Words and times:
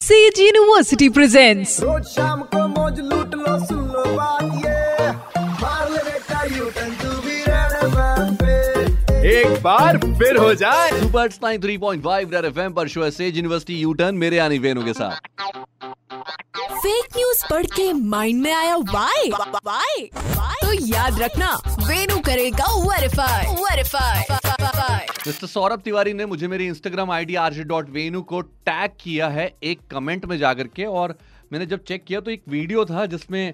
Says 0.00 0.38
university 0.40 1.08
presents 1.08 1.80
रोज 1.80 2.02
शाम 2.06 2.40
को 2.54 2.66
मौज 2.68 2.98
लूट 3.02 3.34
लो 3.34 3.58
सुन 3.66 3.78
लो 3.92 4.04
बात 4.16 4.42
ये। 4.64 5.10
मार 5.62 5.90
ले 5.90 6.02
बेटा 6.04 6.42
you 6.56 6.64
turn 6.76 6.90
to 7.02 7.10
be 7.22 7.42
red 7.48 9.24
एक 9.26 9.62
बार 9.62 9.98
फिर 10.18 10.36
हो 10.36 10.52
जाए। 10.54 10.90
Super 11.00 11.28
nine 11.44 11.60
three 11.62 11.76
point 11.78 12.04
five 12.04 12.34
red 12.34 12.44
F 12.44 12.58
पर 12.74 12.88
शो 12.88 13.04
है 13.04 13.10
सेज 13.10 13.36
यूनिवर्सिटी 13.36 13.80
यू 13.80 13.92
टर्न 13.94 14.14
मेरे 14.14 14.36
यानी 14.36 14.58
वेनु 14.58 14.84
के 14.84 14.92
साथ। 14.92 15.12
फेक 16.76 17.16
न्यूज़ 17.16 17.44
पढ़ 17.50 17.66
के 17.66 17.92
माइंड 17.92 18.42
में 18.42 18.52
आया 18.52 18.76
वाई 18.76 19.30
वाई 19.30 20.08
तो 20.62 20.72
याद 20.86 21.22
रखना 21.22 21.50
वेनु 21.88 22.18
करेगा 22.26 22.72
verify 22.82 23.54
verify 23.62 24.22
mister 25.26 25.46
Saurabh 25.46 25.80
Tiwari 25.80 26.12
ने 26.12 26.26
मुझे 26.26 26.48
मेरी 26.48 26.66
Instagram 26.66 27.10
I 27.10 27.16
ID 27.16 27.34
RJ 27.34 27.62
dot 27.64 27.88
Venu 27.90 28.20
को 28.22 28.40
टैग 28.40 28.90
किया 29.00 29.28
है 29.28 29.46
एक 29.62 29.80
कमेंट 29.90 30.24
में 30.24 30.36
जाकर 30.38 30.66
के 30.66 30.84
और 30.84 31.16
मैंने 31.52 31.66
जब 31.66 31.82
चेक 31.84 32.04
किया 32.04 32.20
तो 32.20 32.30
एक 32.30 32.42
वीडियो 32.48 32.84
था 32.84 33.06
जिसमें 33.06 33.52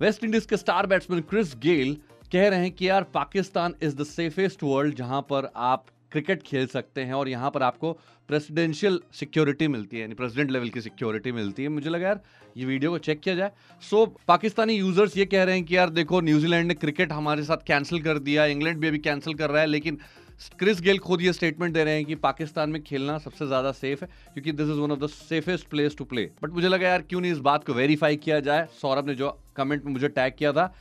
वेस्ट 0.00 0.24
इंडीज 0.24 0.46
के 0.46 0.56
स्टार 0.56 0.86
बैट्समैन 0.86 1.20
क्रिस 1.30 1.54
गेल 1.56 1.96
कह 2.32 2.48
रहे 2.48 2.58
हैं 2.58 2.70
कि 2.70 2.88
यार 2.88 3.02
Pakistan 3.14 3.74
is 3.82 3.96
the 3.96 4.04
safest 4.04 4.62
world 4.62 4.94
जहाँ 4.94 5.20
पर 5.30 5.50
आप 5.56 5.86
क्रिकेट 6.12 6.42
खेल 6.42 6.66
सकते 6.66 7.00
हैं 7.00 7.12
और 7.12 7.28
यहाँ 7.28 7.50
पर 7.50 7.62
आपको 7.62 7.92
प्रेसिडेंशियल 8.28 9.00
सिक्योरिटी 9.12 9.68
मिलती 9.68 9.96
है 9.96 10.02
यानी 10.02 10.14
प्रेसिडेंट 10.14 10.50
लेवल 10.50 10.68
की 10.68 10.80
सिक्योरिटी 10.80 11.32
मिलती 11.32 11.62
है। 11.62 11.68
मुझे 11.68 11.90
लगा 11.90 12.08
यार 12.08 12.20
ये 12.56 12.64
वीडियो 12.64 12.90
को 12.90 12.98
चेक 12.98 13.20
किया 13.20 13.34
जाए। 13.34 13.50
सो 13.82 14.04
so, 14.04 14.20
पाकिस्तानी 14.28 14.74
यूज़र्स 14.74 15.16
ये 15.16 15.26
कह 15.26 15.42
रहे 15.42 15.54
हैं 15.54 15.64
कि 15.64 15.76
यार 15.76 15.90
देखो 15.90 16.20
न्यूजीलैंड 16.20 16.68
ने 16.68 16.74
क्रिकेट 16.74 17.12
हमारे 17.12 17.42
साथ 17.42 17.66
कैंसिल 17.66 18.02
कर 18.02 18.18
दिया 18.18 18.46
इंग्लैंड 18.46 18.78
भी 18.78 18.88
अभी 18.88 18.98
कैंसिल 18.98 19.34
कर 19.34 19.50
रहा 19.50 19.60
है 19.60 19.66
लेकिन 19.66 19.98
क्रिस 20.58 20.80
गेल 20.80 20.98
खुद 20.98 21.22
ये 21.22 21.32
स्टेटमेंट 21.32 21.74
दे 21.74 21.84
रहे 21.84 21.94
हैं 21.94 22.04
कि 22.04 22.14
पाकिस्तान 22.16 22.70
में 22.70 22.82
खेलना 22.82 23.18
सबसे 23.18 23.46
ज़्यादा 23.46 23.72
सेफ़ 23.72 24.04
है, 24.04 24.08
क्योंकि 24.34 24.52
this 24.52 24.68
is 24.68 24.78
one 24.78 24.92
of 24.92 24.98
the 25.00 25.06
safest 25.08 25.68
place 25.68 25.96
to 25.96 26.04
play 26.04 26.24
but 26.42 26.50
मुझे 26.50 26.68
लगा 26.68 26.88
यार, 26.88 27.02
क्यों 27.02 27.20
नहीं 27.20 27.32
इस 27.32 27.38
बात 27.40 27.64
को 27.64 27.74
वेरीफाई 27.74 28.16
किया 28.18 28.40
जाए? 28.40 28.66
सौरभ 28.80 29.06
ने 29.06 29.14
जो 29.14 29.38
कमेंट 29.56 29.84
में 29.84 29.92
मुझे 29.92 30.08
टैग 30.10 30.34
किया 30.38 30.52
था 30.52 30.72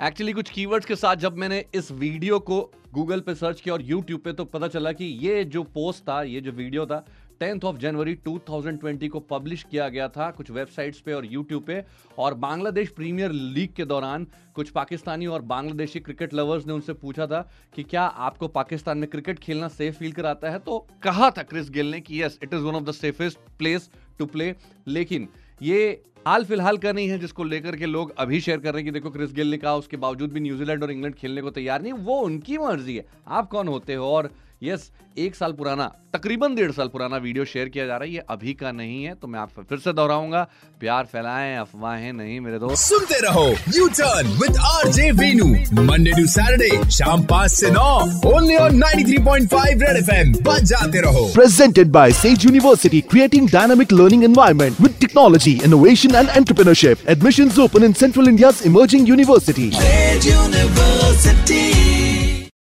एक्चुअली 0.00 0.32
कुछ 0.32 0.50
कीवर्ड्स 0.50 0.86
के 0.86 0.96
साथ 0.96 1.16
जब 1.18 1.36
मैंने 1.36 1.64
इस 1.74 1.90
वीडियो 1.92 2.38
को 2.40 2.60
गूगल 2.94 3.20
पे 3.20 3.34
सर्च 3.34 3.60
किया 3.60 3.74
और 3.74 3.82
यूट्यूब 3.82 4.20
पे 4.20 4.32
तो 4.32 4.44
पता 4.46 4.68
चला 4.68 4.92
कि 4.92 5.04
ये 5.22 5.44
जो 5.46 5.62
पोस्ट 5.64 6.02
था, 6.02 6.22
ये 6.22 6.40
जो 6.40 6.52
वीडियो 6.52 6.86
था 6.86 7.04
टेंथ 7.40 7.64
ऑफ़ 7.64 7.76
जनवरी 7.76 8.14
2020 8.28 9.08
को 9.08 9.20
पब्लिश 9.20 9.62
किया 9.70 9.88
गया 9.88 10.08
था 10.08 10.30
कुछ 10.30 10.50
वेबसाइट्स 10.50 11.00
पे 11.00 11.12
और 11.12 11.26
यूट्यूब 11.26 11.62
पे। 11.62 11.82
और 12.18 12.34
बांग्लादेश 12.34 12.88
प्रीमियर 12.88 13.32
लीग 13.32 13.72
के 13.74 13.84
दौरान 13.84 14.26
कुछ 14.54 14.70
पाकिस्तानी 14.70 15.26
और 15.26 15.42
बांग्लादेशी 15.42 16.00
क्रिकेट 16.00 16.34
लवर्स 16.34 16.66
ने 16.66 16.72
उनसे 16.72 16.92
पूछा 16.94 17.26
था 17.26 17.40
कि 17.74 17.82
क्या 17.82 18.02
आपको 18.02 18.48
पाकिस्तान 18.48 18.98
में 18.98 19.08
क्रिकेट 19.10 19.38
खेलना 19.38 19.68
सेफ़ 19.68 19.96
फील 19.96 20.12
कराता 20.12 20.50
है? 20.50 20.58
तो 20.58 20.86
कहा 21.02 21.30
था 21.30 21.42
क्रिस 21.42 21.70
गिल 21.70 21.90
ने 21.90 22.00
कि 22.00 22.22
yes 22.22 22.38
it 22.42 22.54
is 22.54 22.62
one 22.62 22.74
of 22.74 22.84
the 22.84 22.92
safest 22.92 23.38
place 23.58 23.90
to 24.18 24.26
play 24.26 24.54
लेकिन 24.86 25.28
ये 25.62 26.02
हाल 26.26 26.44
फ़िलहाल 26.44 26.78
का 26.78 26.92
नहीं 26.92 27.08
है, 27.08 27.18
जिसको 27.18 27.44
लेकर 27.44 27.76
के 27.76 27.86
लोग 27.86 28.12
अभी 28.18 28.40
शेयर 28.40 28.58
कर 28.58 28.72
रहे 28.72 28.82
हैं 28.82 28.84
कि 28.84 28.90
देखो 28.90 29.10
क्रिस 29.10 29.32
गिल 29.32 29.50
ने 29.50 29.58
कहा, 29.58 29.74
उसके 29.74 29.96
बावजूद 29.96 30.32
भी 30.32 30.40
न्यूजीलैंड 30.40 30.82
और 30.82 30.90
इंग्लैंड 30.90 31.14
खेलने 31.14 31.42
को 31.42 31.50
तैयार 31.50 31.82
नहीं, 31.82 31.92
वो 31.92 32.20
उनकी 32.20 32.58
मर्ज़ी 32.58 32.96
है। 32.96 33.04
आप 33.28 33.48
कौन 33.48 33.68
होते 33.68 33.94
हो? 33.94 34.06
और 34.06 34.30
यस 34.62 34.90
एक 35.18 35.34
साल 35.34 35.52
पुराना 35.52 35.84
तकरीबन 36.14 36.54
डेढ़ 36.54 36.70
साल 36.72 36.88
पुराना 36.88 37.16
वीडियो 37.16 37.44
शेयर 37.44 37.68
किया 37.68 37.84
जा 37.86 37.96
रहा 37.96 38.04
है। 38.04 38.12
ये 38.12 38.22
अभी 38.30 38.52
का 38.54 38.70
नहीं 38.72 39.04
है 39.04 39.14
तो 39.14 39.28
मैं 39.28 39.38
आप 39.40 39.50
फिर 39.58 39.78
से 39.78 39.92
दोहराऊँगा। 39.92 40.42
प्यार 40.80 41.04
फैलाएँ 41.12 41.56
अफवाहें 41.58 42.12
नहीं 42.12 42.38
मेरे 42.40 42.58
दोस्त। 42.58 42.82
सुनते 42.84 43.20
रहो 43.22 43.46
U 43.76 43.86
turn 43.98 44.28
with 44.40 44.56
R 44.66 44.88
J 44.92 45.10
Vinu 45.12 45.46
Monday 45.82 46.12
to 46.12 46.26
Saturday 46.28 46.90
शाम 46.90 47.22
पाँच 47.24 47.52
ऐसी 47.52 47.70
नौ 47.70 47.86
only 48.32 48.56
on 48.56 48.76
nine 48.78 49.04
three 49.06 49.18
point 49.24 49.48
five 49.50 49.82
Red 49.82 49.96
FM 49.96 50.10
M 50.14 50.32
जाते 50.64 51.00
रहो। 51.02 51.24
Presented 51.34 51.92
by 51.92 52.12
Sage 52.14 52.44
University 52.44 53.00
creating 53.10 53.48
dynamic 53.50 53.92
learning 53.92 54.24
environment 54.24 54.80
with 54.80 54.94
technology 55.00 55.58
innovation 55.64 56.14
and 56.14 56.28
entrepreneurship 56.28 57.08
admission 57.10 57.60
open 57.62 57.84
in 57.84 57.92
central 58.02 58.28
India 58.28 58.52
emerging 58.66 59.08
university 59.08 59.70